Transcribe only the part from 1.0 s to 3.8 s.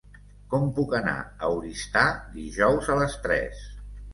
a Oristà dijous a les tres?